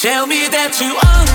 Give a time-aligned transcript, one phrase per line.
[0.00, 1.29] Tell me that you are